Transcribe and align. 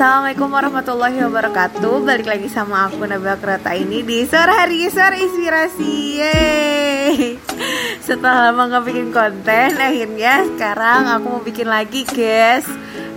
Assalamualaikum 0.00 0.48
warahmatullahi 0.48 1.18
wabarakatuh. 1.28 2.08
Balik 2.08 2.24
lagi 2.24 2.48
sama 2.48 2.88
aku 2.88 3.04
Nabila 3.04 3.36
Kereta 3.36 3.76
ini 3.76 4.00
Di 4.00 4.24
sore 4.24 4.48
hari 4.48 4.88
sore 4.88 5.20
inspirasi. 5.20 5.92
Yeay. 6.16 7.36
Setelah 8.08 8.48
lama 8.48 8.80
gak 8.80 8.88
bikin 8.88 9.12
konten 9.12 9.76
Akhirnya 9.76 10.48
sekarang 10.48 11.04
aku 11.04 11.26
mau 11.28 11.42
bikin 11.44 11.68
lagi 11.68 12.08
guys. 12.08 12.64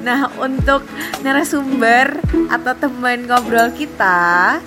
Nah 0.04 0.28
untuk 0.44 0.84
narasumber 1.24 2.20
Atau 2.52 2.76
teman 2.76 3.32
ngobrol 3.32 3.72
kita 3.72 4.60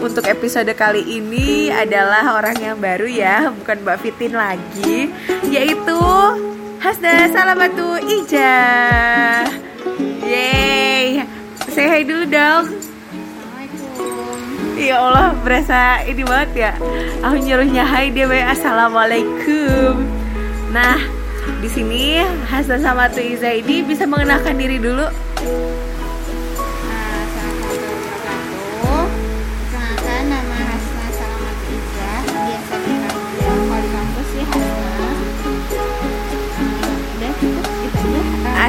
Untuk 0.00 0.24
episode 0.24 0.72
kali 0.72 1.04
ini 1.20 1.68
Adalah 1.68 2.32
orang 2.32 2.56
yang 2.64 2.80
baru 2.80 3.12
ya 3.12 3.52
Bukan 3.52 3.84
Mbak 3.84 4.00
Fitin 4.00 4.40
lagi 4.40 5.12
Yaitu 5.52 6.00
Hasda 6.80 7.28
Salamatu 7.28 8.00
Ija 8.08 8.56
Yeay. 9.98 11.24
Say 11.72 11.88
hi 11.88 12.02
dulu 12.04 12.24
dong. 12.28 12.64
Assalamualaikum. 12.72 14.76
Ya 14.76 14.96
Allah 15.00 15.28
berasa 15.40 16.04
ini 16.04 16.22
banget 16.24 16.50
ya. 16.54 16.72
Aku 17.24 17.36
nyuruhnya 17.40 17.84
hai 17.84 18.12
dia 18.12 18.28
baik 18.28 18.46
Assalamualaikum. 18.56 20.04
Nah 20.72 21.00
di 21.62 21.68
sini 21.70 22.20
Hasan 22.50 22.84
sama 22.84 23.08
Tuiza 23.08 23.48
ini 23.48 23.80
bisa 23.80 24.04
mengenalkan 24.04 24.60
diri 24.60 24.76
dulu 24.76 25.08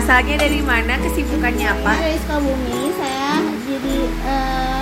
Asalnya 0.07 0.39
dari 0.39 0.63
mana 0.63 0.95
kesibukannya 1.03 1.67
apa? 1.67 1.91
Saya 1.99 2.07
dari 2.07 2.19
Sukabumi 2.23 2.79
Saya 2.95 3.43
jadi 3.67 3.95
eh, 4.07 4.81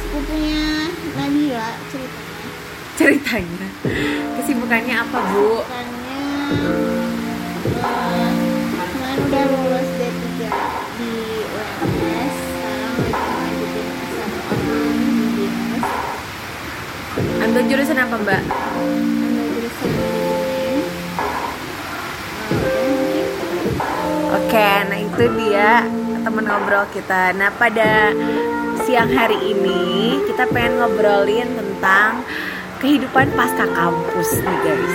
sepupunya 0.00 0.88
Nabila 1.20 1.68
ceritanya. 1.92 2.48
Ceritanya. 2.96 3.68
Kesibukannya 4.40 4.94
apa 5.04 5.18
bu? 5.36 5.60
Bukannya 5.60 6.20
eh, 7.76 8.32
Kemarin 8.88 9.18
udah 9.28 9.42
lulus 9.52 9.88
D3 10.00 10.24
di 10.96 11.12
UMS 11.44 12.34
Sekarang 12.40 12.92
lagi 13.04 13.20
lanjutin 13.36 13.86
S1 14.00 14.32
online 14.48 15.12
di 15.12 15.28
BINUS 15.44 15.84
Ambil 17.44 17.62
jurusan 17.68 17.98
apa 18.00 18.16
mbak 18.16 18.42
Oke, 24.54 24.86
nah 24.86 25.00
itu 25.02 25.24
dia 25.34 25.82
teman 26.22 26.46
ngobrol 26.46 26.86
kita. 26.94 27.34
Nah 27.34 27.50
pada 27.58 28.14
siang 28.86 29.10
hari 29.10 29.34
ini 29.50 30.22
kita 30.30 30.46
pengen 30.46 30.78
ngobrolin 30.78 31.58
tentang 31.58 32.22
kehidupan 32.78 33.34
pasca 33.34 33.66
kampus 33.66 34.38
nih 34.46 34.58
guys. 34.62 34.94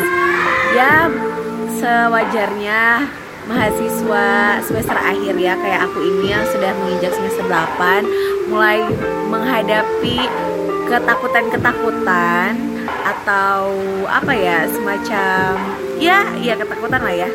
Ya 0.71 1.11
sewajarnya 1.75 3.03
mahasiswa 3.51 4.27
semester 4.63 4.95
akhir 4.95 5.35
ya 5.35 5.59
kayak 5.59 5.91
aku 5.91 6.07
ini 6.07 6.31
yang 6.31 6.47
sudah 6.55 6.71
menginjak 6.79 7.11
semester 7.19 7.43
8 7.51 8.07
mulai 8.47 8.79
menghadapi 9.27 10.23
ketakutan-ketakutan 10.87 12.55
atau 12.87 13.75
apa 14.07 14.31
ya 14.31 14.63
semacam 14.71 15.51
ya 15.99 16.23
ya 16.39 16.55
ketakutan 16.55 17.03
lah 17.03 17.11
ya 17.11 17.29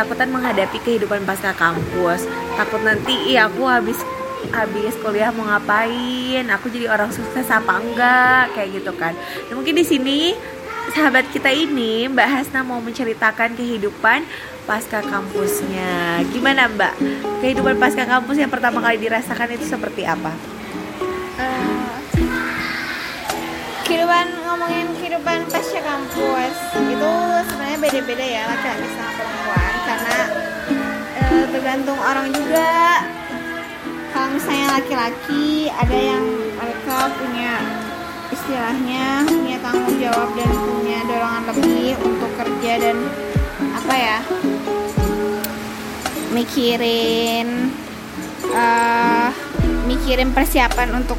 ketakutan 0.00 0.32
menghadapi 0.32 0.80
kehidupan 0.80 1.28
pasca 1.28 1.52
kampus. 1.52 2.24
Takut 2.56 2.80
nanti 2.80 3.12
iya 3.28 3.52
aku 3.52 3.68
habis 3.68 4.00
habis 4.48 4.96
kuliah 4.96 5.28
mau 5.28 5.44
ngapain? 5.44 6.48
Aku 6.56 6.72
jadi 6.72 6.88
orang 6.88 7.12
sukses 7.12 7.44
apa 7.52 7.76
enggak? 7.76 8.48
Kayak 8.56 8.80
gitu 8.80 8.96
kan. 8.96 9.12
Nah, 9.12 9.60
mungkin 9.60 9.76
di 9.76 9.84
sini 9.84 10.32
sahabat 10.96 11.28
kita 11.28 11.52
ini 11.52 12.08
Mbak 12.08 12.28
Hasna 12.32 12.64
mau 12.64 12.80
menceritakan 12.80 13.52
kehidupan 13.60 14.24
pasca 14.64 15.04
kampusnya. 15.04 16.24
Gimana 16.32 16.72
Mbak? 16.72 16.94
Kehidupan 17.44 17.76
pasca 17.76 18.08
kampus 18.08 18.40
yang 18.40 18.48
pertama 18.48 18.80
kali 18.80 18.96
dirasakan 19.04 19.52
itu 19.52 19.68
seperti 19.68 20.08
apa? 20.08 20.32
Eh, 21.36 21.80
kehidupan 23.84 24.26
ngomongin 24.48 24.86
kehidupan 24.96 25.44
pasca 25.50 25.82
kampus 25.82 26.56
itu 26.78 27.12
sebenarnya 27.50 27.78
beda-beda 27.82 28.22
ya 28.22 28.42
laki-laki 28.46 28.88
sama 28.94 29.12
perempuan 29.18 29.49
eh, 30.10 31.44
tergantung 31.54 31.98
orang 31.98 32.28
juga. 32.34 33.02
Kalau 34.10 34.28
misalnya 34.34 34.68
laki-laki 34.78 35.70
ada 35.70 35.94
yang 35.96 36.24
mereka 36.58 37.08
punya 37.14 37.52
istilahnya 38.30 39.26
punya 39.26 39.58
tanggung 39.58 39.96
jawab 39.98 40.30
dan 40.38 40.50
punya 40.50 40.98
dorongan 41.06 41.42
lebih 41.54 41.94
untuk 42.02 42.30
kerja 42.38 42.72
dan 42.78 42.96
apa 43.74 43.94
ya 43.94 44.18
mikirin 46.30 47.74
eh, 48.54 49.28
mikirin 49.90 50.30
persiapan 50.30 51.02
untuk 51.02 51.18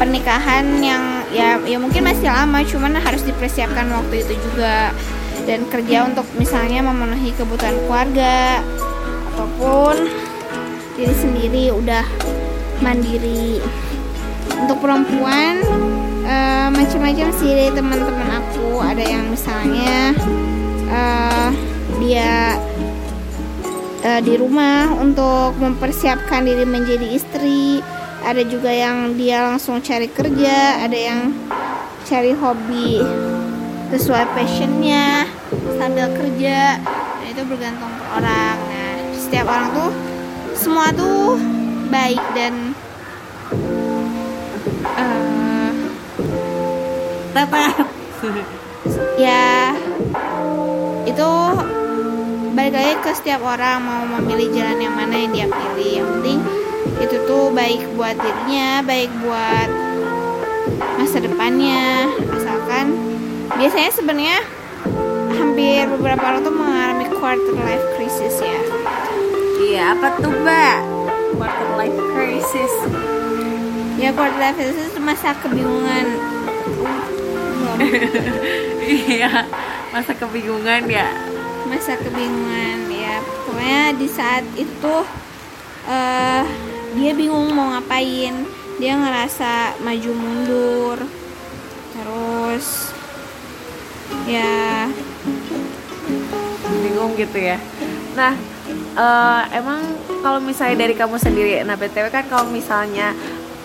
pernikahan 0.00 0.64
yang 0.80 1.04
ya 1.28 1.60
ya 1.60 1.76
mungkin 1.76 2.08
masih 2.08 2.32
lama 2.32 2.64
cuman 2.64 2.96
harus 2.96 3.20
dipersiapkan 3.28 3.84
waktu 3.92 4.24
itu 4.24 4.34
juga 4.48 4.96
dan 5.44 5.68
kerja 5.68 6.08
untuk 6.08 6.26
misalnya 6.34 6.82
memenuhi 6.82 7.30
kebutuhan 7.36 7.76
keluarga 7.84 8.64
ataupun 9.34 10.08
diri 10.98 11.14
sendiri 11.14 11.64
udah 11.70 12.02
mandiri. 12.82 13.62
Untuk 14.58 14.82
perempuan 14.82 15.62
eh, 16.26 16.68
macam-macam 16.74 17.28
sih 17.38 17.70
teman-teman 17.70 18.28
aku. 18.42 18.82
Ada 18.82 19.04
yang 19.06 19.24
misalnya 19.30 20.16
eh, 20.90 21.48
dia 22.02 22.58
eh, 24.02 24.20
di 24.26 24.34
rumah 24.34 24.90
untuk 24.98 25.54
mempersiapkan 25.62 26.42
diri 26.42 26.66
menjadi 26.66 27.06
istri. 27.14 27.78
Ada 28.18 28.42
juga 28.42 28.74
yang 28.74 29.14
dia 29.14 29.46
langsung 29.46 29.78
cari 29.78 30.10
kerja 30.10 30.82
ada 30.82 30.98
yang 30.98 31.30
cari 32.02 32.34
hobi 32.34 32.98
sesuai 33.88 34.24
passionnya 34.36 35.24
sambil 35.80 36.12
kerja 36.12 36.76
nah, 36.84 37.28
itu 37.28 37.42
bergantung 37.48 37.88
per 37.96 38.06
orang. 38.20 38.56
Nah 38.68 38.92
setiap 39.16 39.46
orang 39.48 39.68
tuh 39.72 39.90
semua 40.52 40.92
tuh 40.92 41.40
baik 41.88 42.20
dan 42.36 42.76
tetap. 47.32 47.86
Ya 49.18 49.74
itu 51.02 51.30
balik 52.54 52.74
lagi 52.78 52.94
ke 53.02 53.10
setiap 53.10 53.42
orang 53.42 53.82
mau 53.82 54.02
memilih 54.06 54.54
jalan 54.54 54.78
yang 54.78 54.94
mana 54.94 55.14
yang 55.18 55.32
dia 55.34 55.46
pilih. 55.50 55.90
Yang 55.98 56.08
penting 56.14 56.38
itu 57.02 57.16
tuh 57.26 57.50
baik 57.50 57.82
buat 57.98 58.14
dirinya 58.14 58.82
baik 58.86 59.10
buat 59.22 59.68
masa 61.02 61.18
depannya. 61.18 62.06
Asalkan 62.30 63.07
biasanya 63.58 63.90
sebenarnya 63.90 64.38
hampir 65.34 65.90
beberapa 65.98 66.22
orang 66.22 66.46
tuh 66.46 66.54
mengalami 66.54 67.04
quarter 67.10 67.58
life 67.58 67.86
crisis 67.98 68.38
ya. 68.38 68.60
Iya 69.58 69.82
apa 69.98 70.06
tuh 70.22 70.30
Mbak? 70.30 70.78
Quarter 71.34 71.68
life 71.74 71.98
crisis. 72.14 72.72
Ya 73.98 74.14
quarter 74.14 74.38
life 74.38 74.54
crisis 74.54 74.94
itu 74.94 75.00
masa 75.02 75.34
kebingungan. 75.42 76.06
Iya 78.86 79.50
masa 79.90 80.14
kebingungan 80.14 80.86
ya. 80.86 81.10
Masa 81.66 81.98
kebingungan 81.98 82.86
ya. 82.94 83.18
Pokoknya 83.42 83.82
di 83.98 84.06
saat 84.06 84.46
itu 84.54 84.94
eh 85.90 86.46
dia 86.94 87.12
bingung 87.18 87.50
mau 87.50 87.74
ngapain. 87.74 88.46
Dia 88.78 88.94
ngerasa 88.94 89.82
maju 89.82 90.10
mundur. 90.14 90.98
Terus 91.98 92.94
ya. 94.28 94.88
Bingung 96.84 97.16
gitu 97.16 97.38
ya. 97.38 97.58
Nah 98.16 98.34
eh, 98.98 99.42
emang 99.54 99.80
kalau 100.20 100.42
misalnya 100.42 100.86
dari 100.88 100.94
kamu 100.98 101.16
sendiri 101.16 101.62
nah 101.62 101.78
btw 101.78 102.10
kan 102.10 102.26
kalau 102.26 102.50
misalnya 102.50 103.14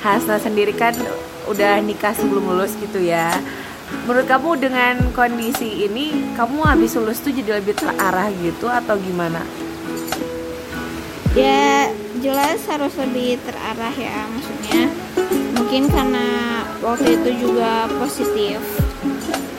Hasna 0.03 0.35
sendiri 0.35 0.75
kan 0.75 0.91
udah 1.47 1.79
nikah 1.79 2.11
sebelum 2.11 2.43
lulus 2.43 2.75
gitu 2.75 2.99
ya. 2.99 3.31
Menurut 4.03 4.27
kamu 4.27 4.49
dengan 4.59 4.95
kondisi 5.15 5.87
ini 5.87 6.35
kamu 6.35 6.59
habis 6.65 6.99
lulus 6.99 7.23
tuh 7.23 7.31
jadi 7.31 7.63
lebih 7.63 7.79
terarah 7.79 8.27
gitu 8.43 8.67
atau 8.67 8.99
gimana? 8.99 9.39
Ya 11.31 11.87
jelas 12.19 12.67
harus 12.67 12.91
lebih 12.99 13.39
terarah 13.47 13.95
ya 13.95 14.27
maksudnya. 14.27 14.91
Mungkin 15.55 15.87
karena 15.87 16.27
waktu 16.83 17.23
itu 17.23 17.29
juga 17.47 17.87
positif. 17.95 18.59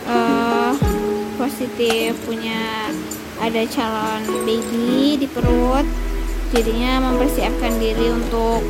Eh 0.04 0.43
positif 1.44 2.16
punya 2.24 2.88
ada 3.36 3.68
calon 3.68 4.24
baby 4.48 5.20
di 5.20 5.28
perut 5.28 5.84
jadinya 6.56 7.04
mempersiapkan 7.04 7.76
diri 7.76 8.08
untuk 8.16 8.64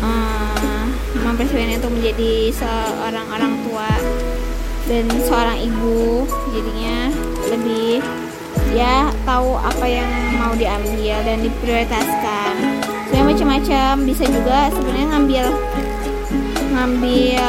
uh, 0.00 0.84
mempersiapkan 1.12 1.76
untuk 1.76 1.92
menjadi 1.92 2.56
seorang 2.56 3.26
orang 3.28 3.52
tua 3.68 3.92
dan 4.88 5.04
seorang 5.28 5.60
ibu. 5.60 6.24
Jadinya 6.56 7.12
lebih 7.52 8.00
ya 8.72 9.12
tahu 9.28 9.60
apa 9.60 9.84
yang 9.84 10.08
mau 10.40 10.56
diambil 10.56 11.20
dan 11.20 11.44
diprioritaskan. 11.44 12.52
Sebenarnya 13.12 13.28
macam-macam 13.28 13.92
bisa 14.08 14.24
juga 14.24 14.72
sebenarnya 14.72 15.06
ngambil 15.12 15.44
ngambil 16.72 17.44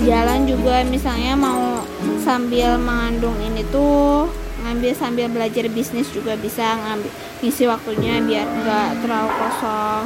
jalan 0.00 0.44
juga 0.44 0.84
misalnya 0.84 1.32
mau 1.36 1.80
sambil 2.22 2.76
mengandung 2.76 3.36
ini 3.40 3.62
tuh 3.70 4.28
ngambil 4.66 4.92
sambil 4.98 5.26
belajar 5.30 5.70
bisnis 5.70 6.10
juga 6.10 6.34
bisa 6.34 6.74
ngambil 6.74 7.10
ngisi 7.44 7.64
waktunya 7.70 8.18
biar 8.24 8.46
nggak 8.46 8.88
terlalu 9.04 9.30
kosong. 9.36 10.02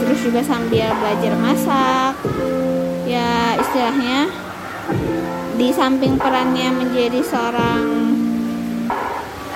Terus 0.00 0.20
juga 0.22 0.40
sambil 0.46 0.94
belajar 0.96 1.32
masak. 1.36 2.12
Ya 3.04 3.58
istilahnya 3.58 4.30
di 5.58 5.68
samping 5.74 6.16
perannya 6.16 6.70
menjadi 6.72 7.20
seorang 7.20 7.84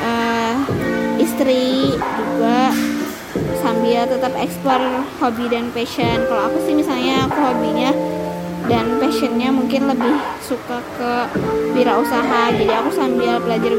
uh, 0.02 0.54
istri 1.16 1.94
juga 1.96 2.74
sambil 3.64 4.04
tetap 4.04 4.32
eksplor 4.36 4.82
hobi 5.22 5.46
dan 5.48 5.72
passion. 5.72 6.26
Kalau 6.28 6.52
aku 6.52 6.58
sih 6.68 6.74
misalnya 6.76 7.24
aku 7.24 7.38
hobinya 7.40 7.94
dan 8.64 8.96
passionnya 8.96 9.52
mungkin 9.52 9.88
lebih 9.90 10.16
suka 10.40 10.80
ke 10.96 11.12
wirausaha 11.76 12.52
jadi 12.56 12.72
aku 12.80 12.90
sambil 12.96 13.36
belajar 13.42 13.72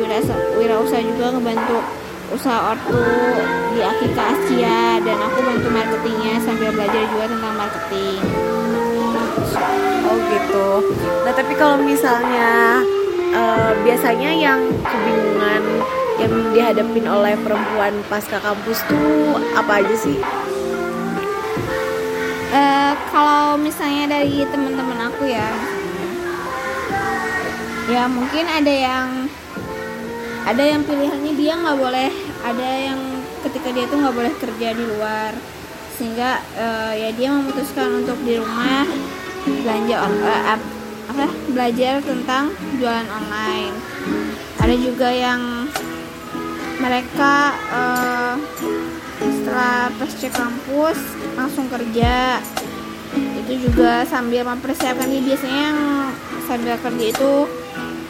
wirausaha, 0.58 1.02
juga 1.02 1.26
ngebantu 1.34 1.78
usaha 2.34 2.74
ortu 2.74 3.02
di 3.74 3.80
Akika 3.86 4.34
Asia 4.34 4.98
dan 5.02 5.18
aku 5.22 5.38
bantu 5.46 5.68
marketingnya 5.70 6.42
sambil 6.42 6.74
belajar 6.74 7.02
juga 7.10 7.26
tentang 7.30 7.54
marketing 7.54 8.22
Oh 10.06 10.18
gitu. 10.30 10.68
Nah 11.26 11.34
tapi 11.34 11.54
kalau 11.58 11.82
misalnya 11.82 12.82
uh, 13.34 13.72
biasanya 13.82 14.32
yang 14.32 14.60
kebingungan 14.86 15.64
yang 16.16 16.32
dihadapin 16.56 17.06
oleh 17.10 17.36
perempuan 17.44 17.92
pasca 18.08 18.40
kampus 18.40 18.80
tuh 18.88 19.40
apa 19.58 19.84
aja 19.84 19.96
sih? 19.98 20.16
Uh, 22.56 22.96
kalau 23.12 23.60
misalnya 23.60 24.16
dari 24.16 24.48
teman-teman 24.48 25.12
aku 25.12 25.28
ya, 25.28 25.52
ya 27.92 28.08
mungkin 28.08 28.48
ada 28.48 28.72
yang 28.72 29.28
ada 30.48 30.64
yang 30.64 30.88
pilihannya 30.88 31.36
dia 31.36 31.60
nggak 31.60 31.76
boleh, 31.76 32.16
ada 32.48 32.70
yang 32.80 33.00
ketika 33.44 33.76
dia 33.76 33.92
tuh 33.92 34.00
nggak 34.00 34.16
boleh 34.16 34.34
kerja 34.40 34.72
di 34.72 34.84
luar, 34.88 35.36
sehingga 36.00 36.40
uh, 36.56 36.96
ya 36.96 37.12
dia 37.12 37.36
memutuskan 37.36 37.92
untuk 38.00 38.16
di 38.24 38.40
rumah 38.40 38.88
belanja 39.44 39.96
on, 40.08 40.14
uh, 40.24 40.56
apa 41.12 41.28
belajar 41.52 42.00
tentang 42.08 42.56
jualan 42.80 43.10
online. 43.12 43.76
Ada 44.64 44.76
juga 44.80 45.12
yang 45.12 45.68
mereka 46.80 47.52
uh, 47.68 48.40
setelah 49.56 49.88
pasca 49.96 50.30
kampus 50.36 51.00
langsung 51.40 51.72
kerja 51.72 52.44
itu 53.16 53.72
juga 53.72 54.04
sambil 54.04 54.44
mempersiapkan 54.44 55.08
diri 55.08 55.32
biasanya 55.32 55.60
yang 55.72 55.80
sambil 56.44 56.76
kerja 56.76 57.06
itu 57.16 57.34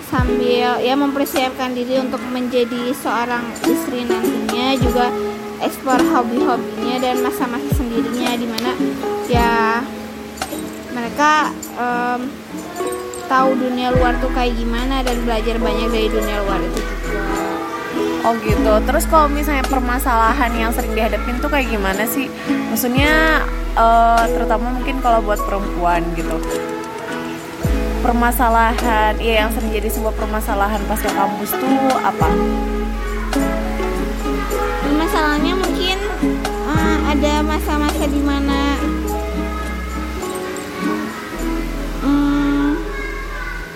sambil 0.10 0.82
ya 0.82 0.98
mempersiapkan 0.98 1.78
diri 1.78 2.02
untuk 2.02 2.18
menjadi 2.34 2.90
seorang 2.98 3.46
istri 3.62 4.10
nantinya 4.10 4.74
juga 4.82 5.14
eksplor 5.62 6.02
hobi-hobinya 6.18 6.98
dan 6.98 7.22
masa-masa 7.22 7.70
sendirinya 7.78 8.32
di 8.42 8.48
mana 8.50 8.72
ya 9.30 9.86
mereka 10.98 11.54
um, 11.78 12.26
tahu 13.30 13.54
dunia 13.54 13.94
luar 13.94 14.18
tuh 14.18 14.34
kayak 14.34 14.58
gimana 14.58 15.06
dan 15.06 15.22
belajar 15.22 15.62
banyak 15.62 15.94
dari 15.94 16.10
dunia 16.10 16.42
luar 16.42 16.58
itu 16.58 16.82
juga. 16.82 17.05
Oh 18.26 18.34
gitu. 18.42 18.74
Terus 18.90 19.06
kalau 19.06 19.30
misalnya 19.30 19.62
permasalahan 19.70 20.50
yang 20.58 20.74
sering 20.74 20.98
dihadapin 20.98 21.38
tuh 21.38 21.46
kayak 21.46 21.70
gimana 21.70 22.10
sih? 22.10 22.26
Maksudnya 22.74 23.46
uh, 23.78 24.26
terutama 24.26 24.74
mungkin 24.74 24.98
kalau 24.98 25.22
buat 25.22 25.38
perempuan 25.46 26.02
gitu. 26.18 26.42
Permasalahan, 28.02 29.22
ya 29.22 29.46
yang 29.46 29.54
sering 29.54 29.70
jadi 29.70 29.94
sebuah 29.94 30.18
permasalahan 30.18 30.82
pas 30.90 30.98
ke 30.98 31.10
kampus 31.14 31.54
tuh 31.54 31.94
apa? 32.02 32.30
Masalahnya 34.98 35.54
mungkin 35.54 35.98
uh, 36.66 36.98
ada 37.14 37.46
masa-masa 37.46 38.10
di 38.10 38.22
mana 38.26 38.82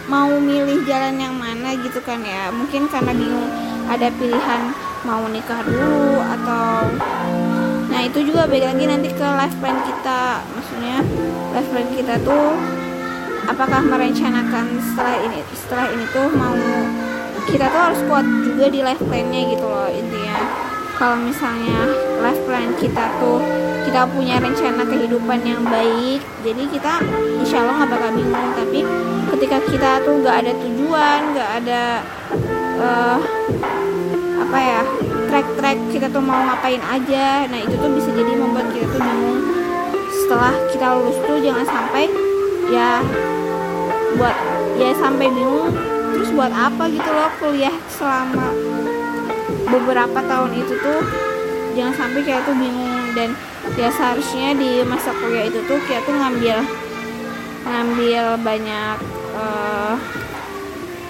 mau 0.10 0.42
milih 0.42 0.90
jalan 0.90 1.22
yang 1.22 1.38
mana 1.38 1.78
gitu 1.86 2.02
kan 2.02 2.18
ya 2.25 2.50
mungkin 2.50 2.90
karena 2.90 3.13
bingung 3.13 3.45
ada 3.89 4.07
pilihan 4.21 4.62
mau 5.01 5.25
nikah 5.25 5.65
dulu 5.65 6.21
atau 6.21 6.94
nah 7.89 8.01
itu 8.06 8.21
juga 8.21 8.45
balik 8.45 8.69
lagi 8.69 8.86
nanti 8.86 9.09
ke 9.09 9.27
life 9.27 9.57
plan 9.57 9.81
kita. 9.81 10.45
Maksudnya 10.53 10.97
life 11.57 11.69
plan 11.74 11.88
kita 11.89 12.15
tuh 12.21 12.53
apakah 13.50 13.81
merencanakan 13.81 14.77
setelah 14.77 15.18
ini 15.25 15.41
setelah 15.57 15.88
ini 15.89 16.06
tuh 16.13 16.27
mau 16.38 16.53
kita 17.50 17.65
tuh 17.65 17.81
harus 17.81 18.01
kuat 18.06 18.25
juga 18.45 18.69
di 18.69 18.80
life 18.86 19.01
plannya 19.01 19.41
gitu 19.57 19.65
loh 19.65 19.89
intinya. 19.89 20.38
Kalau 21.01 21.18
misalnya 21.18 21.89
life 22.21 22.42
plan 22.45 22.69
kita 22.77 23.09
tuh 23.18 23.42
kita 23.89 24.06
punya 24.06 24.38
rencana 24.38 24.85
kehidupan 24.85 25.39
yang 25.42 25.65
baik 25.65 26.21
jadi 26.45 26.63
kita 26.69 27.01
insya 27.42 27.65
Allah 27.65 27.83
nggak 27.83 27.89
bakal 27.89 28.12
bingung. 28.13 28.50
Tapi 28.53 28.80
ketika 29.33 29.57
kita 29.65 29.89
tuh 30.06 30.21
nggak 30.21 30.35
ada 30.45 30.51
tujuan 30.62 31.19
nggak 31.33 31.51
ada 31.63 31.83
uh, 32.80 33.20
apa 34.40 34.58
ya 34.58 34.81
track-track 35.30 35.78
kita 35.94 36.08
tuh 36.10 36.24
mau 36.24 36.40
ngapain 36.48 36.81
aja. 36.81 37.46
Nah 37.46 37.60
itu 37.62 37.76
tuh 37.78 37.92
bisa 37.94 38.10
jadi 38.16 38.34
membuat 38.34 38.72
kita 38.74 38.88
tuh 38.90 39.02
bingung. 39.04 39.42
Setelah 40.10 40.56
kita 40.72 40.86
lulus 40.98 41.18
tuh 41.28 41.38
jangan 41.44 41.66
sampai 41.68 42.06
ya 42.70 43.04
buat 44.18 44.36
ya 44.80 44.90
sampai 44.98 45.28
bingung 45.30 45.70
terus 46.16 46.30
buat 46.34 46.50
apa 46.50 46.90
gitu 46.90 47.10
loh 47.10 47.31
kuliah 47.38 47.76
selama 47.94 48.50
beberapa 49.70 50.20
tahun 50.26 50.52
itu 50.58 50.74
tuh. 50.81 51.02
Jangan 51.78 51.94
sampai 51.94 52.20
kayak 52.26 52.44
tuh 52.48 52.58
bingung. 52.58 53.14
Dan 53.14 53.36
ya 53.78 53.90
seharusnya 53.94 54.57
di 54.57 54.81
masa 54.88 55.14
kuliah 55.14 55.45
itu 55.45 55.62
tuh 55.69 55.78
kita 55.86 56.02
tuh 56.07 56.16
ngambil 56.18 56.57
ngambil 57.69 58.24
banyak 58.42 58.98
uh, 59.38 59.94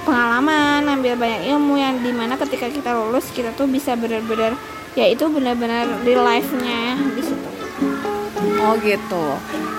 pengalaman 0.10 0.90
ngambil 0.90 1.14
banyak 1.22 1.42
ilmu 1.54 1.78
yang 1.78 2.02
di 2.02 2.10
mana 2.10 2.34
ketika 2.34 2.66
kita 2.66 2.98
lulus 2.98 3.30
kita 3.30 3.54
tuh 3.54 3.70
bisa 3.70 3.94
benar-benar 3.94 4.58
ya 4.98 5.06
itu 5.06 5.30
benar-benar 5.30 5.86
real 6.02 6.26
life-nya 6.26 6.98
di 7.14 7.22
situ. 7.22 7.50
Oh 8.66 8.74
gitu. 8.82 9.26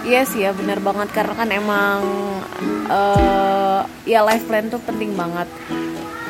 Iya 0.06 0.22
sih 0.22 0.46
ya 0.46 0.54
benar 0.54 0.78
banget. 0.78 1.10
Karena 1.10 1.34
kan 1.34 1.50
emang 1.50 1.99
uh, 2.87 3.82
ya 4.06 4.22
life 4.22 4.46
plan 4.46 4.70
tuh 4.70 4.78
penting 4.87 5.18
banget. 5.18 5.50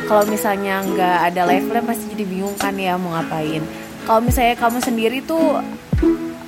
Kalau 0.09 0.25
misalnya 0.25 0.81
nggak 0.81 1.19
ada 1.31 1.43
life 1.45 1.69
plan 1.69 1.85
pasti 1.85 2.09
jadi 2.17 2.25
bingung 2.25 2.57
kan 2.57 2.73
ya 2.81 2.97
mau 2.97 3.13
ngapain. 3.13 3.61
Kalau 4.09 4.21
misalnya 4.25 4.57
kamu 4.57 4.81
sendiri 4.81 5.19
tuh 5.29 5.61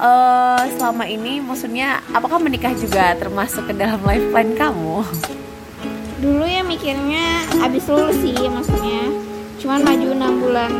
uh, 0.01 0.63
selama 0.81 1.05
ini 1.05 1.45
maksudnya 1.45 2.01
apakah 2.17 2.41
menikah 2.41 2.73
juga 2.73 3.13
termasuk 3.21 3.69
ke 3.69 3.77
dalam 3.77 4.01
life 4.09 4.25
plan 4.33 4.51
kamu? 4.57 5.05
Dulu 6.23 6.47
ya 6.47 6.63
mikirnya 6.63 7.51
abis 7.67 7.91
lulus 7.91 8.15
sih 8.23 8.47
maksudnya. 8.47 9.11
Cuman 9.59 9.83
maju 9.83 10.07
enam 10.15 10.35
bulan 10.39 10.73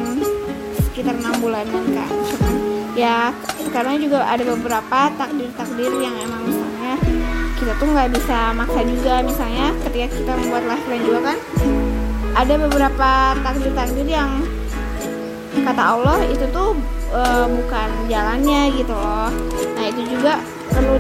sekitar 0.87 1.19
enam 1.19 1.35
bulanan 1.43 1.83
kan 1.97 2.07
cuman 2.07 2.55
ya 2.95 3.35
karena 3.75 3.97
juga 3.99 4.23
ada 4.23 4.45
beberapa 4.45 5.11
takdir-takdir 5.19 5.89
yang 5.99 6.15
emang 6.21 6.47
misalnya 6.47 6.95
kita 7.59 7.73
tuh 7.81 7.89
nggak 7.91 8.11
bisa 8.15 8.55
maksa 8.55 8.81
juga. 8.87 9.15
Misalnya 9.27 9.75
ketika 9.89 10.07
kita 10.15 10.33
membuat 10.39 10.63
life 10.71 10.85
plan 10.87 11.03
juga 11.03 11.21
kan 11.35 11.39
ada 12.39 12.55
beberapa 12.55 13.11
takdir-takdir 13.43 14.07
yang 14.07 14.47
kata 15.67 15.83
Allah 15.83 16.17
itu 16.31 16.47
tuh 16.55 16.79
e, 17.13 17.21
bukan 17.51 17.89
jalannya 18.07 18.73
gitu 18.79 18.95
loh. 18.95 19.31
Nah 19.75 19.85
itu 19.91 20.03
juga 20.07 20.39
perlu 20.71 20.97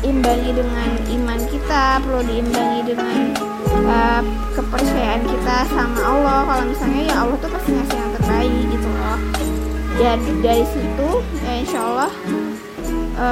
diimbangi 0.00 0.50
dengan 0.56 0.90
iman 0.96 1.40
kita 1.52 2.00
perlu 2.00 2.24
diimbangi 2.24 2.80
dengan 2.88 3.36
e, 3.68 3.96
kepercayaan 4.56 5.22
kita 5.28 5.56
sama 5.68 6.00
Allah. 6.00 6.38
Kalau 6.48 6.64
misalnya 6.64 7.02
ya 7.04 7.16
Allah 7.20 7.36
tuh 7.36 7.50
pasti 7.52 7.70
ngasih 7.76 7.96
yang 8.00 8.12
terbaik 8.16 8.52
gitu 8.72 8.88
loh. 8.88 9.18
Ya 10.00 10.12
dari 10.40 10.64
situ 10.64 11.08
ya 11.44 11.52
insya 11.60 11.78
Allah 11.84 12.10
e, 12.96 13.28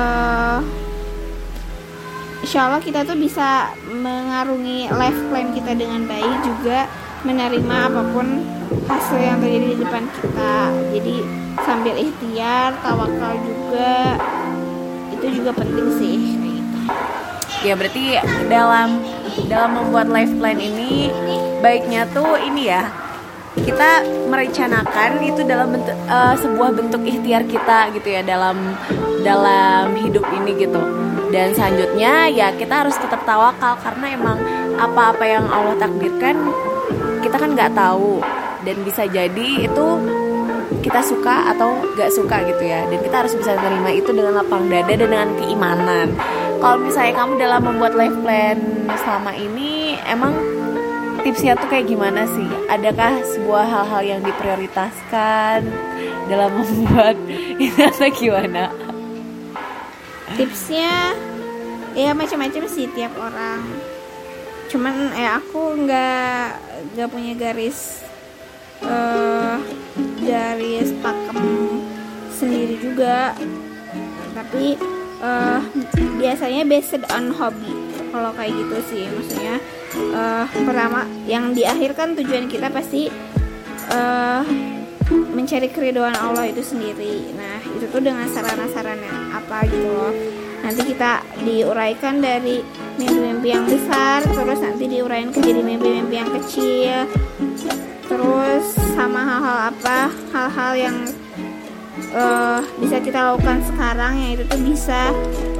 insya 2.45 2.61
Allah 2.69 2.81
kita 2.85 3.01
tuh 3.09 3.17
bisa 3.17 3.73
mengarungi 3.89 4.93
life 4.93 5.21
plan 5.33 5.49
kita 5.57 5.73
dengan 5.73 6.05
baik 6.05 6.37
juga 6.45 6.85
menerima 7.25 7.77
apa 7.91 8.03
pun 8.13 8.45
hasil 8.87 9.17
yang 9.17 9.41
terjadi 9.41 9.67
di 9.73 9.79
depan 9.81 10.05
kita. 10.21 10.57
Jadi 10.93 11.17
sambil 11.65 11.97
ikhtiar 11.97 12.77
tawakal 12.85 13.41
juga 13.41 14.21
itu 15.17 15.43
juga 15.43 15.51
penting 15.51 15.89
sih 15.99 16.48
ya 17.63 17.75
berarti 17.75 18.15
dalam 18.47 19.03
dalam 19.51 19.71
membuat 19.75 20.07
life 20.11 20.31
plan 20.39 20.59
ini 20.59 21.11
baiknya 21.63 22.07
tuh 22.11 22.39
ini 22.39 22.71
ya. 22.71 22.87
Kita 23.59 24.07
merencanakan 24.31 25.19
itu 25.19 25.43
dalam 25.43 25.75
bentuk 25.75 25.97
uh, 26.07 26.31
sebuah 26.39 26.79
bentuk 26.79 27.03
ikhtiar 27.03 27.43
kita 27.43 27.91
gitu 27.91 28.07
ya 28.07 28.23
dalam 28.23 28.79
dalam 29.27 29.99
hidup 29.99 30.23
ini 30.31 30.55
gitu. 30.63 30.79
Dan 31.35 31.53
selanjutnya 31.59 32.31
ya 32.31 32.55
kita 32.55 32.87
harus 32.87 32.95
tetap 32.95 33.27
tawakal 33.27 33.75
karena 33.83 34.15
emang 34.15 34.39
apa-apa 34.79 35.25
yang 35.27 35.45
Allah 35.51 35.75
takdirkan 35.75 36.39
kita 37.19 37.35
kan 37.35 37.51
nggak 37.59 37.75
tahu. 37.75 38.23
Dan 38.63 38.87
bisa 38.87 39.11
jadi 39.11 39.67
itu 39.67 39.87
kita 40.79 41.03
suka 41.03 41.51
atau 41.51 41.83
nggak 41.99 42.15
suka 42.15 42.47
gitu 42.47 42.63
ya. 42.63 42.87
Dan 42.87 43.03
kita 43.03 43.27
harus 43.27 43.35
bisa 43.35 43.59
menerima 43.59 43.91
itu 43.91 44.11
dengan 44.15 44.39
lapang 44.39 44.71
dada 44.71 44.95
dan 44.95 45.03
dengan 45.03 45.29
keimanan 45.35 46.15
kalau 46.59 46.77
misalnya 46.83 47.15
kamu 47.15 47.33
dalam 47.39 47.63
membuat 47.63 47.95
life 47.95 48.19
plan 48.23 48.59
selama 48.99 49.31
ini 49.39 49.95
emang 50.11 50.35
tipsnya 51.23 51.55
tuh 51.55 51.71
kayak 51.71 51.87
gimana 51.87 52.27
sih? 52.27 52.49
Adakah 52.67 53.23
sebuah 53.23 53.65
hal-hal 53.67 54.03
yang 54.03 54.21
diprioritaskan 54.27 55.71
dalam 56.27 56.51
membuat 56.59 57.15
ini 57.63 57.79
atau 57.79 58.11
gimana? 58.11 58.75
Tipsnya 60.35 61.15
ya 61.95 62.11
macam-macam 62.11 62.63
sih 62.67 62.91
tiap 62.91 63.15
orang. 63.15 63.63
Cuman 64.67 65.15
eh 65.15 65.31
aku 65.31 65.79
nggak 65.87 66.47
nggak 66.95 67.09
punya 67.09 67.33
garis 67.39 68.03
uh, 68.83 69.63
garis 70.27 70.91
pakem 71.01 71.39
sendiri 72.35 72.83
juga. 72.83 73.35
Tapi 74.35 74.98
uh, 75.23 75.61
biasanya 76.19 76.63
based 76.67 76.99
on 77.15 77.31
hobby 77.35 77.75
kalau 78.09 78.33
kayak 78.35 78.57
gitu 78.57 78.77
sih 78.89 79.05
maksudnya 79.13 79.57
uh, 80.17 80.45
pertama 80.65 81.05
yang 81.29 81.53
di 81.53 81.63
akhir 81.69 81.95
kan 81.95 82.17
tujuan 82.17 82.49
kita 82.49 82.73
pasti 82.73 83.13
uh, 83.93 84.43
mencari 85.09 85.73
keridoan 85.73 86.13
Allah 86.21 86.53
itu 86.53 86.61
sendiri. 86.61 87.33
Nah 87.33 87.65
itu 87.65 87.89
tuh 87.89 88.01
dengan 88.05 88.29
sarana-sarana 88.29 89.41
apa 89.41 89.65
gitu 89.69 89.89
loh. 89.89 90.13
Nanti 90.61 90.85
kita 90.85 91.25
diuraikan 91.47 92.21
dari 92.21 92.61
mimpi-mimpi 92.99 93.49
yang 93.55 93.65
besar 93.65 94.27
terus 94.27 94.59
nanti 94.59 94.85
diuraikan 94.91 95.31
ke 95.31 95.39
jadi 95.39 95.63
mimpi-mimpi 95.63 96.15
yang 96.19 96.31
kecil 96.35 97.07
terus 98.11 98.65
sama 98.99 99.23
hal-hal 99.23 99.59
apa 99.71 100.11
hal-hal 100.35 100.73
yang 100.75 100.97
uh, 102.15 102.61
bisa 102.81 102.97
kita 103.03 103.33
lakukan 103.33 103.65
sekarang 103.69 104.13
yang 104.21 104.31
itu 104.39 104.45
tuh 104.49 104.61
bisa 104.63 105.13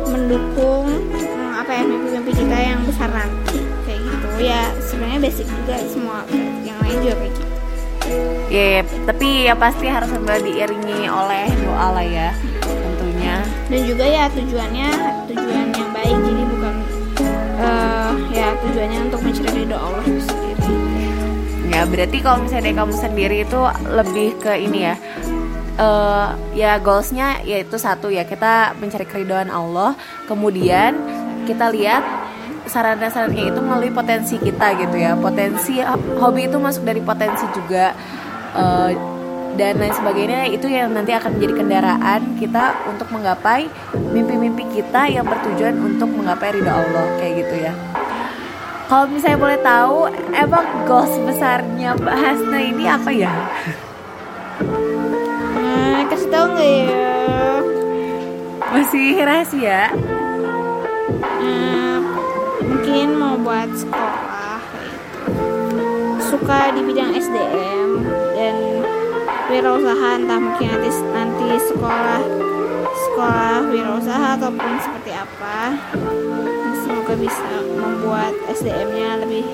mendukung 0.09 0.89
um, 1.13 1.51
apa 1.57 1.71
ya 1.75 1.83
mimpi-mimpi 1.85 2.33
kita 2.33 2.57
yang 2.57 2.81
besar 2.87 3.11
nanti 3.13 3.61
kayak 3.85 4.01
gitu 4.01 4.29
ya 4.41 4.63
sebenarnya 4.81 5.19
basic 5.29 5.47
juga 5.49 5.77
semua 5.89 6.25
yang 6.65 6.79
lain 6.85 6.99
juga 7.05 7.17
kayak 7.19 7.35
gitu 7.35 7.47
Ya, 8.49 8.81
yeah, 8.81 9.05
tapi 9.05 9.45
ya 9.45 9.53
pasti 9.53 9.85
harus 9.85 10.09
sambil 10.09 10.41
diiringi 10.41 11.05
oleh 11.05 11.45
doa 11.61 11.93
lah 11.93 12.07
ya 12.07 12.33
tentunya. 12.65 13.45
Dan 13.69 13.81
juga 13.85 14.09
ya 14.09 14.25
tujuannya 14.33 14.89
tujuan 15.29 15.67
yang 15.77 15.91
baik 15.93 16.17
jadi 16.17 16.43
bukan 16.49 16.75
uh, 17.61 18.13
ya 18.33 18.57
tujuannya 18.65 18.99
untuk 19.13 19.21
mencari 19.21 19.53
ridho 19.53 19.77
Allah 19.77 20.01
itu 20.09 20.21
sendiri. 20.25 20.73
Ya 21.69 21.85
berarti 21.85 22.19
kalau 22.25 22.39
misalnya 22.41 22.65
dari 22.65 22.77
kamu 22.81 22.93
sendiri 22.97 23.37
itu 23.45 23.61
lebih 23.93 24.29
ke 24.41 24.53
ini 24.57 24.79
ya. 24.89 24.95
Uh, 25.79 26.35
ya 26.59 26.83
goalsnya 26.83 27.39
yaitu 27.47 27.79
satu 27.79 28.11
ya 28.11 28.27
kita 28.27 28.75
mencari 28.83 29.07
keridoan 29.07 29.47
Allah. 29.47 29.95
Kemudian 30.27 30.99
kita 31.47 31.71
lihat 31.71 32.03
sarana-sarananya 32.67 33.55
itu 33.55 33.61
melalui 33.63 33.95
potensi 33.95 34.43
kita 34.43 34.75
gitu 34.75 34.99
ya. 34.99 35.15
Potensi 35.15 35.79
hobi 36.19 36.51
itu 36.51 36.59
masuk 36.59 36.83
dari 36.83 36.99
potensi 36.99 37.47
juga. 37.55 37.95
Uh, 38.59 38.91
dan 39.59 39.75
lain 39.75 39.91
sebagainya 39.91 40.47
itu 40.55 40.71
yang 40.71 40.95
nanti 40.95 41.11
akan 41.11 41.35
menjadi 41.35 41.55
kendaraan 41.59 42.23
kita 42.39 42.79
untuk 42.87 43.11
menggapai 43.11 43.67
mimpi-mimpi 44.15 44.71
kita 44.71 45.11
yang 45.11 45.27
bertujuan 45.27 45.75
untuk 45.83 46.07
menggapai 46.15 46.55
ridha 46.55 46.79
Allah 46.79 47.07
kayak 47.19 47.43
gitu 47.43 47.55
ya. 47.67 47.75
Kalau 48.87 49.11
misalnya 49.11 49.39
boleh 49.43 49.59
tahu 49.61 49.99
emang 50.33 50.67
goals 50.87 51.13
besarnya 51.27 51.99
Mbak 51.99 52.17
Hasna 52.23 52.59
ini 52.63 52.85
apa 52.87 53.11
ya? 53.11 53.33
Kasih 56.29 56.45
tahu 56.45 56.53
nggak 56.61 56.73
ya? 56.77 57.17
Masih 58.69 59.09
rahasia? 59.25 59.81
Hmm, 61.41 62.05
mungkin 62.69 63.07
mau 63.17 63.41
buat 63.41 63.73
sekolah 63.73 64.61
suka 66.21 66.77
di 66.77 66.85
bidang 66.85 67.17
SDM 67.17 68.05
dan 68.37 68.57
wirausaha 69.49 70.21
entah 70.21 70.37
mungkin 70.37 70.69
nanti 70.69 70.93
nanti 71.17 71.49
sekolah 71.65 72.21
sekolah 72.93 73.65
wirausaha 73.73 74.29
ataupun 74.37 74.73
seperti 74.85 75.17
apa 75.17 75.81
semoga 76.85 77.17
bisa 77.17 77.49
membuat 77.73 78.37
SDM-nya 78.53 79.25
lebih 79.25 79.49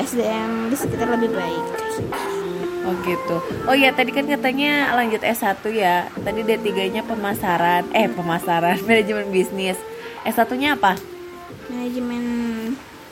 SDM 0.00 0.72
di 0.72 0.76
sekitar 0.80 1.12
lebih 1.12 1.28
baik 1.36 1.64
Oh 2.84 2.94
gitu. 3.02 3.36
Oh 3.64 3.72
ya 3.72 3.96
tadi 3.96 4.12
kan 4.12 4.28
katanya 4.28 4.92
lanjut 4.92 5.24
S1 5.24 5.64
ya. 5.72 6.12
Tadi 6.20 6.44
D3-nya 6.44 7.02
pemasaran, 7.08 7.88
eh 7.96 8.08
pemasaran, 8.12 8.80
manajemen 8.88 9.32
bisnis. 9.32 9.80
S1-nya 10.24 10.76
apa? 10.76 10.96
manajemen 11.70 12.24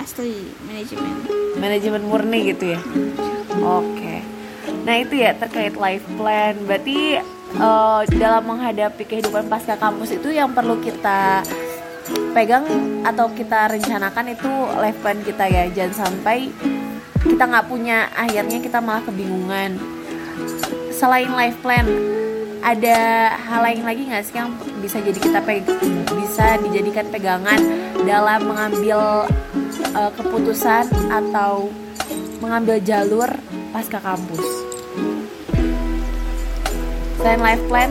asli 0.00 0.52
manajemen 0.66 1.14
manajemen 1.56 2.02
murni 2.04 2.52
gitu 2.52 2.76
ya 2.76 2.80
oke 3.62 3.84
okay. 3.96 4.20
nah 4.84 4.98
itu 4.98 5.20
ya 5.20 5.32
terkait 5.36 5.76
life 5.78 6.04
plan 6.18 6.56
berarti 6.66 7.22
uh, 7.56 8.02
dalam 8.18 8.44
menghadapi 8.44 9.04
kehidupan 9.08 9.48
pasca 9.48 9.78
kampus 9.78 10.16
itu 10.16 10.34
yang 10.34 10.52
perlu 10.52 10.76
kita 10.82 11.40
pegang 12.36 12.66
atau 13.06 13.30
kita 13.32 13.72
rencanakan 13.72 14.36
itu 14.36 14.52
life 14.80 14.98
plan 15.00 15.20
kita 15.22 15.44
ya 15.48 15.64
jangan 15.72 16.08
sampai 16.08 16.50
kita 17.22 17.44
nggak 17.46 17.66
punya 17.70 18.10
akhirnya 18.14 18.58
kita 18.58 18.78
malah 18.82 19.02
kebingungan 19.06 19.78
selain 20.90 21.30
life 21.34 21.58
plan 21.62 21.86
ada 22.62 23.30
hal 23.34 23.60
lain 23.66 23.82
lagi 23.82 24.06
nggak 24.06 24.22
sih 24.22 24.38
yang 24.38 24.54
bisa 24.78 25.02
jadi 25.02 25.18
kita 25.18 25.40
peg 25.42 25.66
bisa 26.14 26.58
dijadikan 26.62 27.06
pegangan 27.10 27.58
dalam 28.06 28.46
mengambil 28.46 29.26
uh, 29.94 30.10
keputusan 30.14 30.86
atau 31.10 31.70
mengambil 32.42 32.82
jalur 32.82 33.30
pasca 33.70 34.02
kampus. 34.02 34.42
Selain 37.22 37.38
life 37.38 37.64
plan, 37.70 37.90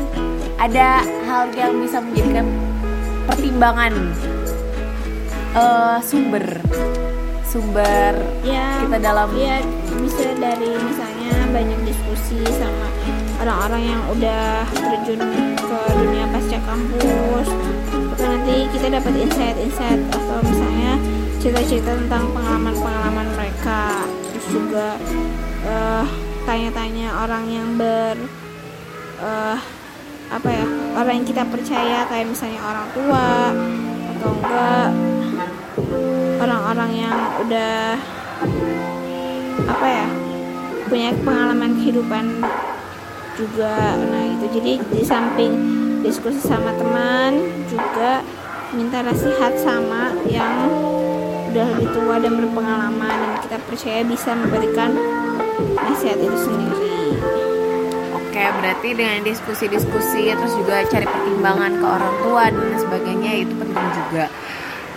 ada 0.59 0.99
hal 1.23 1.47
yang 1.55 1.79
bisa 1.79 2.03
menjadikan 2.03 2.47
pertimbangan 3.23 3.93
uh, 5.55 6.03
sumber 6.03 6.43
sumber 7.51 8.15
ya, 8.47 8.79
kita 8.87 8.97
dalam 9.03 9.27
ya 9.35 9.59
bisa 9.99 10.31
dari 10.39 10.71
misalnya 10.71 11.35
banyak 11.51 11.79
diskusi 11.83 12.39
sama 12.55 12.87
orang-orang 13.43 13.91
yang 13.91 14.01
udah 14.07 14.63
terjun 14.71 15.19
ke 15.59 15.79
dunia 15.99 16.25
pasca 16.31 16.59
kampus. 16.63 17.47
Itu 17.91 18.23
nanti 18.23 18.55
kita 18.71 18.87
dapat 18.95 19.13
insight-insight 19.19 19.99
atau 20.15 20.39
misalnya 20.47 20.95
cerita-cerita 21.43 21.91
tentang 21.91 22.31
pengalaman-pengalaman 22.31 23.27
mereka. 23.35 24.07
Terus 24.31 24.47
juga 24.47 24.87
uh, 25.67 26.07
tanya-tanya 26.47 27.19
orang 27.19 27.43
yang 27.51 27.67
ber 27.75 28.15
uh, 29.19 29.59
apa 30.31 30.47
ya 30.47 30.65
orang 30.95 31.13
yang 31.19 31.27
kita 31.27 31.43
percaya 31.43 32.07
kayak 32.07 32.31
misalnya 32.31 32.63
orang 32.63 32.87
tua 32.95 33.51
atau 34.15 34.31
enggak 34.39 34.89
orang-orang 36.41 36.91
yang 37.05 37.17
udah 37.45 38.01
apa 39.69 39.85
ya 39.85 40.07
punya 40.89 41.09
pengalaman 41.21 41.77
kehidupan 41.77 42.41
juga 43.37 43.95
nah 44.09 44.23
itu 44.25 44.45
jadi 44.59 44.73
di 44.81 45.03
samping 45.05 45.53
diskusi 46.01 46.41
sama 46.41 46.73
teman 46.73 47.45
juga 47.69 48.25
minta 48.73 49.05
nasihat 49.05 49.53
sama 49.61 50.17
yang 50.25 50.65
udah 51.53 51.65
lebih 51.77 51.87
tua 51.93 52.15
dan 52.17 52.33
berpengalaman 52.41 53.15
dan 53.21 53.31
kita 53.45 53.57
percaya 53.69 54.01
bisa 54.07 54.33
memberikan 54.33 54.91
nasihat 55.77 56.17
itu 56.17 56.37
sendiri 56.41 56.89
Oke, 58.31 58.39
berarti 58.63 58.95
dengan 58.95 59.27
diskusi-diskusi 59.27 60.31
terus 60.31 60.55
juga 60.55 60.87
cari 60.87 61.03
pertimbangan 61.03 61.77
ke 61.77 61.85
orang 61.85 62.15
tua 62.23 62.43
dan 62.47 62.79
sebagainya 62.79 63.31
itu 63.43 63.53
penting 63.59 63.87
juga. 63.91 64.31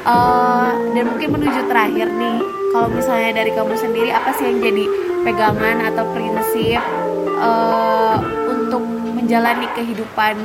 Uh, 0.05 0.69
dan 0.93 1.09
mungkin 1.09 1.33
menuju 1.33 1.65
terakhir 1.65 2.13
nih, 2.13 2.37
kalau 2.77 2.93
misalnya 2.93 3.41
dari 3.41 3.51
kamu 3.57 3.73
sendiri 3.73 4.13
apa 4.13 4.37
sih 4.37 4.53
yang 4.53 4.61
jadi 4.61 4.85
pegangan 5.25 5.77
atau 5.89 6.05
prinsip 6.13 6.83
uh, 7.41 8.21
untuk 8.45 8.85
menjalani 9.17 9.65
kehidupan? 9.73 10.37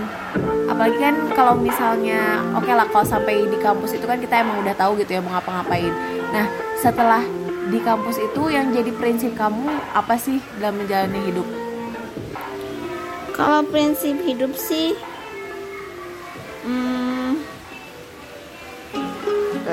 Apalagi 0.71 0.95
kan 1.03 1.15
kalau 1.35 1.59
misalnya 1.59 2.39
oke 2.55 2.63
okay 2.63 2.73
lah 2.77 2.87
kalau 2.87 3.03
sampai 3.03 3.51
di 3.51 3.59
kampus 3.59 3.99
itu 3.99 4.07
kan 4.07 4.23
kita 4.23 4.47
emang 4.47 4.63
udah 4.63 4.71
tahu 4.79 4.95
gitu 5.03 5.17
ya 5.17 5.19
mau 5.19 5.35
ngapa-ngapain. 5.35 5.91
Nah 6.31 6.47
setelah 6.79 7.19
di 7.67 7.83
kampus 7.83 8.15
itu 8.15 8.41
yang 8.47 8.71
jadi 8.71 8.95
prinsip 8.95 9.35
kamu 9.35 9.67
apa 9.91 10.15
sih 10.15 10.39
dalam 10.63 10.79
menjalani 10.79 11.19
hidup? 11.27 11.47
Kalau 13.35 13.59
prinsip 13.67 14.23
hidup 14.23 14.55
sih 14.55 14.95
hmm, 16.63 17.08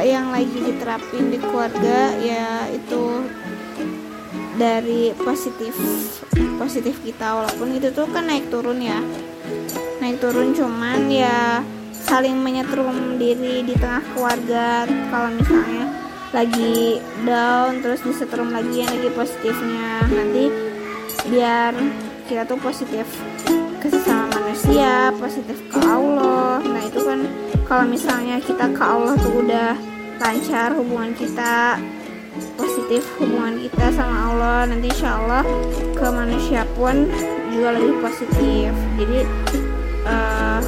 yang 0.02 0.32
lagi 0.32 0.58
diterapin 0.58 1.32
di 1.32 1.38
keluarga 1.40 2.12
ya 2.20 2.68
itu 2.72 3.24
dari 4.56 5.12
positif 5.16 5.76
positif 6.56 6.96
kita. 7.04 7.36
Walaupun 7.36 7.76
itu 7.76 7.92
tuh 7.92 8.08
kan 8.10 8.26
naik 8.26 8.48
turun 8.48 8.80
ya. 8.80 8.98
Naik 10.00 10.20
turun 10.20 10.56
cuman 10.56 11.08
ya 11.12 11.60
saling 11.92 12.40
menyetrum 12.40 13.20
diri 13.20 13.62
di 13.64 13.74
tengah 13.76 14.02
keluarga. 14.16 14.88
Kalau 14.88 15.28
misalnya 15.36 15.84
lagi 16.34 17.00
down 17.24 17.80
terus 17.84 18.00
disetrum 18.02 18.50
lagi 18.50 18.82
yang 18.84 18.90
lagi 18.90 19.10
positifnya. 19.12 20.04
Nanti 20.08 20.44
biar 21.28 21.72
kita 22.26 22.42
tuh 22.48 22.58
positif 22.58 23.06
ke 23.80 23.88
manusia 24.34 25.12
positif 25.20 25.58
ke 25.68 25.78
Allah. 25.84 26.64
Nah 26.64 26.82
itu 26.82 27.00
kan 27.04 27.20
kalau 27.66 27.84
misalnya 27.86 28.38
kita 28.38 28.70
ke 28.70 28.82
Allah 28.82 29.18
tuh 29.18 29.42
udah 29.42 29.74
lancar 30.22 30.70
hubungan 30.78 31.12
kita 31.18 31.76
positif 32.54 33.02
hubungan 33.18 33.58
kita 33.58 33.90
sama 33.92 34.32
Allah 34.32 34.58
nanti 34.70 34.86
insya 34.88 35.18
Allah 35.18 35.42
ke 35.92 36.06
manusia 36.08 36.62
pun 36.78 37.10
juga 37.50 37.68
lebih 37.74 37.94
positif. 38.00 38.70
Jadi 38.96 39.18
uh, 40.06 40.60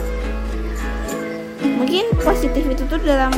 mungkin 1.79 2.05
positif 2.19 2.65
itu 2.67 2.83
tuh 2.91 3.01
dalam 3.07 3.31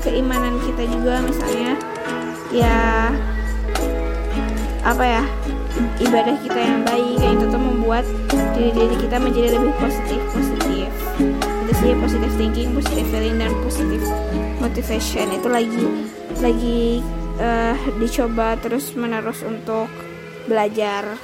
keimanan 0.00 0.56
kita 0.64 0.88
juga 0.88 1.20
misalnya 1.20 1.76
ya 2.50 3.12
apa 4.80 5.04
ya 5.04 5.22
ibadah 6.00 6.34
kita 6.40 6.56
yang 6.56 6.80
baik 6.88 7.20
kayak 7.20 7.36
itu 7.36 7.44
tuh 7.52 7.60
membuat 7.60 8.04
diri 8.56 8.72
diri 8.72 8.96
kita 8.96 9.16
menjadi 9.20 9.48
lebih 9.60 9.72
positif 9.76 10.20
positif 10.32 10.90
sih 11.80 11.96
positive 11.96 12.34
thinking 12.36 12.68
positive 12.76 13.08
feeling 13.08 13.40
dan 13.40 13.52
positive 13.64 14.04
motivation 14.60 15.26
itu 15.32 15.48
lagi 15.48 15.84
lagi 16.44 16.80
uh, 17.40 17.76
dicoba 17.96 18.60
terus 18.60 18.92
menerus 18.92 19.40
untuk 19.40 19.88
belajar. 20.44 21.16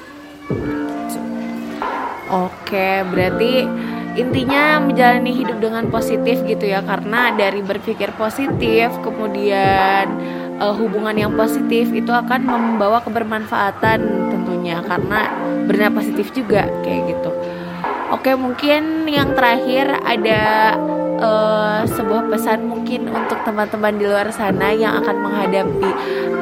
Oke, 2.26 3.06
berarti 3.06 3.68
intinya 4.16 4.80
menjalani 4.80 5.44
hidup 5.44 5.60
dengan 5.60 5.92
positif 5.92 6.40
gitu 6.48 6.64
ya 6.64 6.80
karena 6.80 7.36
dari 7.36 7.60
berpikir 7.60 8.16
positif 8.16 8.88
kemudian 9.04 10.08
uh, 10.56 10.72
hubungan 10.72 11.14
yang 11.14 11.32
positif 11.36 11.92
itu 11.92 12.08
akan 12.08 12.48
membawa 12.48 13.04
kebermanfaatan 13.04 14.00
tentunya 14.32 14.80
karena 14.80 15.28
benar 15.68 15.92
positif 15.92 16.32
juga 16.32 16.64
kayak 16.80 17.12
gitu. 17.12 17.30
Oke, 18.06 18.38
mungkin 18.38 19.10
yang 19.10 19.34
terakhir 19.34 19.90
ada 20.06 20.74
uh, 21.18 21.82
sebuah 21.90 22.30
pesan 22.30 22.62
mungkin 22.70 23.10
untuk 23.10 23.42
teman-teman 23.42 23.98
di 23.98 24.06
luar 24.06 24.30
sana 24.30 24.70
yang 24.70 25.02
akan 25.02 25.16
menghadapi 25.26 25.90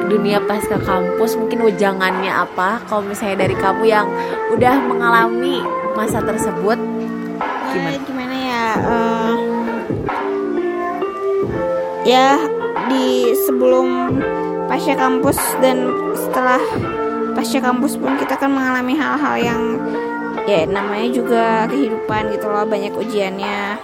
dunia 0.05 0.37
pasca 0.45 0.77
kampus. 0.77 1.33
Mungkin 1.33 1.65
wejangannya 1.65 2.29
apa? 2.29 2.85
Kalau 2.85 3.01
misalnya 3.01 3.49
dari 3.49 3.57
kamu 3.57 3.83
yang 3.89 4.05
udah 4.53 4.75
mengalami 4.85 5.65
masa 5.97 6.21
tersebut 6.21 6.77
gimana, 7.73 7.97
uh, 7.97 8.03
gimana 8.05 8.35
ya? 8.37 8.65
Uh, 8.85 9.35
ya 12.05 12.37
di 12.93 13.33
sebelum 13.49 14.21
pasca 14.69 14.93
kampus 14.93 15.41
dan 15.65 15.89
setelah 16.13 16.61
pasca 17.33 17.57
kampus 17.57 17.97
pun 17.97 18.13
kita 18.21 18.37
kan 18.37 18.53
mengalami 18.53 18.93
hal-hal 18.93 19.35
yang 19.41 19.61
ya 20.45 20.69
namanya 20.69 21.09
juga 21.09 21.65
kehidupan 21.69 22.33
gitu 22.33 22.45
loh 22.49 22.65
banyak 22.69 22.93
ujiannya 22.93 23.81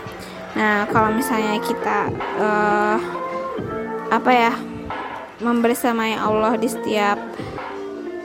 Nah, 0.52 0.84
kalau 0.91 1.15
misalnya 1.15 1.56
kita 1.63 2.12
uh, 2.36 2.97
apa 4.12 4.32
ya 4.36 4.54
membersamai 5.39 6.19
Allah 6.19 6.60
di 6.60 6.67
setiap 6.67 7.15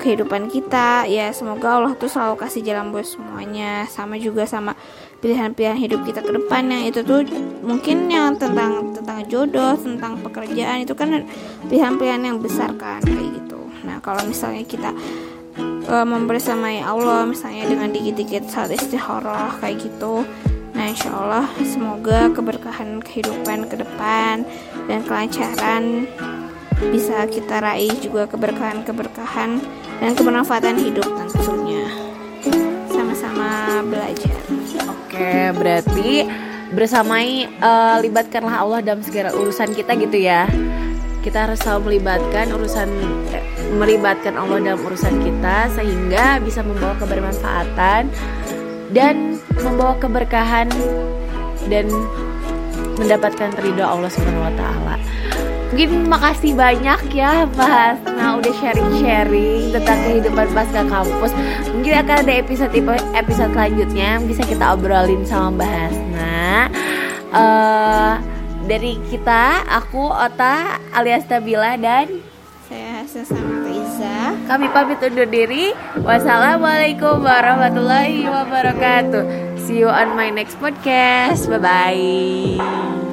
kehidupan 0.02 0.50
kita, 0.50 1.06
ya 1.06 1.30
semoga 1.30 1.78
Allah 1.78 1.92
tuh 1.94 2.10
selalu 2.10 2.34
kasih 2.38 2.66
jalan 2.66 2.90
buat 2.90 3.06
semuanya. 3.06 3.86
Sama 3.86 4.18
juga 4.18 4.42
sama 4.42 4.74
pilihan-pilihan 5.22 5.78
hidup 5.78 6.02
kita 6.02 6.20
ke 6.22 6.34
depannya 6.34 6.90
itu 6.90 7.00
tuh 7.06 7.22
mungkin 7.62 8.10
yang 8.10 8.34
tentang 8.34 8.90
tentang 8.90 9.22
jodoh, 9.30 9.78
tentang 9.78 10.18
pekerjaan 10.20 10.82
itu 10.82 10.92
kan 10.98 11.22
pilihan-pilihan 11.70 12.22
yang 12.26 12.38
besar 12.42 12.74
kan 12.74 13.00
kayak 13.06 13.38
gitu. 13.38 13.62
Nah, 13.86 14.02
kalau 14.02 14.26
misalnya 14.26 14.66
kita 14.66 14.90
uh, 15.60 16.06
membersamai 16.06 16.84
Allah 16.84 17.24
misalnya 17.28 17.68
dengan 17.68 17.90
dikit-dikit 17.92 18.48
saat 18.48 18.72
istikharah 18.72 19.56
kayak 19.60 19.84
gitu 19.84 20.26
Nah 20.76 20.92
insya 20.92 21.08
Allah 21.08 21.48
semoga 21.64 22.28
keberkahan 22.36 23.00
kehidupan 23.00 23.64
ke 23.72 23.80
depan 23.80 24.44
dan 24.84 25.00
kelancaran 25.08 26.04
bisa 26.92 27.24
kita 27.24 27.64
raih 27.64 27.88
juga 28.04 28.28
keberkahan-keberkahan 28.28 29.56
dan 29.96 30.10
kebermanfaatan 30.12 30.76
hidup 30.76 31.08
tentunya. 31.16 31.88
Sama-sama 32.92 33.80
belajar. 33.88 34.36
Oke, 34.84 35.56
berarti 35.56 36.28
bersamai 36.76 37.48
uh, 37.64 37.96
libatkanlah 38.04 38.60
Allah 38.60 38.80
dalam 38.84 39.00
segala 39.00 39.32
urusan 39.32 39.72
kita 39.72 39.96
gitu 39.96 40.20
ya. 40.20 40.44
Kita 41.24 41.48
harus 41.48 41.64
selalu 41.64 41.96
melibatkan 41.96 42.52
urusan 42.52 42.92
eh, 43.32 43.55
melibatkan 43.74 44.38
Allah 44.38 44.62
dalam 44.62 44.80
urusan 44.86 45.18
kita 45.22 45.72
sehingga 45.74 46.38
bisa 46.38 46.62
membawa 46.62 46.94
kebermanfaatan 47.02 48.08
dan 48.94 49.40
membawa 49.58 49.98
keberkahan 49.98 50.70
dan 51.66 51.90
mendapatkan 52.96 53.50
ridho 53.58 53.82
Allah 53.82 54.08
Subhanahu 54.08 54.46
wa 54.46 54.54
taala. 54.54 54.94
Mungkin 55.74 56.06
makasih 56.06 56.54
banyak 56.54 57.10
ya 57.10 57.44
Mas. 57.58 57.98
Nah 58.06 58.38
udah 58.38 58.54
sharing-sharing 58.54 59.74
tentang 59.74 59.98
kehidupan 60.08 60.46
pasca 60.54 60.86
kampus. 60.86 61.34
Mungkin 61.74 61.92
akan 62.06 62.16
ada 62.22 62.32
episode 62.32 62.72
episode 63.12 63.50
selanjutnya. 63.52 64.16
Yang 64.16 64.24
bisa 64.30 64.42
kita 64.46 64.64
obrolin 64.72 65.26
sama 65.26 65.58
Mbak 65.58 65.70
Hasna. 65.74 66.40
Uh, 67.34 68.14
Dari 68.66 68.98
kita, 69.06 69.62
aku 69.70 70.10
Ota 70.10 70.82
alias 70.90 71.22
Tabila 71.30 71.78
dan 71.78 72.18
Saya 73.06 73.22
Hasna 73.22 73.38
sama 73.38 73.70
Iza 73.70 74.16
Kami 74.50 74.66
pamit 74.74 74.98
undur 74.98 75.30
diri 75.30 75.70
Wassalamualaikum 76.02 77.22
warahmatullahi 77.22 78.26
wabarakatuh 78.26 79.46
See 79.66 79.82
you 79.82 79.90
on 79.90 80.14
my 80.14 80.30
next 80.30 80.62
podcast. 80.62 81.50
Bye 81.50 81.58
bye. 81.58 83.05